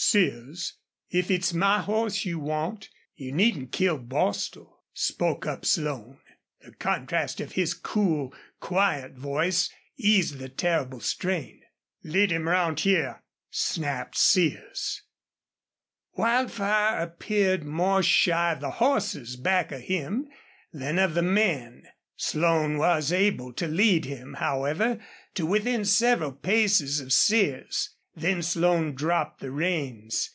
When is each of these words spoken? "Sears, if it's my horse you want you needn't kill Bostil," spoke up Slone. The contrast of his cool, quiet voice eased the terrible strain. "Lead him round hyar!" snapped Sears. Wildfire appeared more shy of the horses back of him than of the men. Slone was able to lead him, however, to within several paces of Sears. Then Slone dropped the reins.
"Sears, 0.03 0.73
if 1.11 1.29
it's 1.31 1.53
my 1.53 1.79
horse 1.79 2.25
you 2.25 2.37
want 2.39 2.89
you 3.15 3.31
needn't 3.31 3.71
kill 3.71 3.97
Bostil," 3.99 4.81
spoke 4.93 5.45
up 5.45 5.63
Slone. 5.63 6.19
The 6.59 6.73
contrast 6.73 7.39
of 7.39 7.51
his 7.53 7.73
cool, 7.75 8.33
quiet 8.59 9.13
voice 9.13 9.69
eased 9.97 10.39
the 10.39 10.49
terrible 10.49 10.99
strain. 11.01 11.61
"Lead 12.03 12.31
him 12.31 12.49
round 12.49 12.79
hyar!" 12.79 13.23
snapped 13.51 14.17
Sears. 14.17 15.03
Wildfire 16.17 16.99
appeared 16.99 17.63
more 17.63 18.01
shy 18.03 18.51
of 18.53 18.59
the 18.59 18.71
horses 18.71 19.37
back 19.37 19.71
of 19.71 19.81
him 19.81 20.27
than 20.73 20.97
of 20.99 21.13
the 21.13 21.21
men. 21.21 21.85
Slone 22.17 22.77
was 22.79 23.13
able 23.13 23.53
to 23.53 23.67
lead 23.67 24.03
him, 24.05 24.33
however, 24.39 24.99
to 25.35 25.45
within 25.45 25.85
several 25.85 26.33
paces 26.33 26.99
of 26.99 27.13
Sears. 27.13 27.91
Then 28.13 28.43
Slone 28.43 28.93
dropped 28.93 29.39
the 29.39 29.51
reins. 29.51 30.29